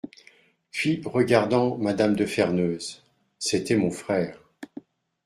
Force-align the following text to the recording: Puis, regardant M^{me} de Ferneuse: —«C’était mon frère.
Puis, 0.71 0.99
regardant 1.05 1.77
M^{me} 1.77 2.15
de 2.15 2.25
Ferneuse: 2.25 3.03
—«C’était 3.37 3.75
mon 3.75 3.91
frère. 3.91 4.41